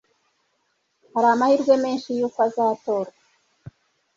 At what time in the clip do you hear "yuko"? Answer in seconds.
2.17-2.37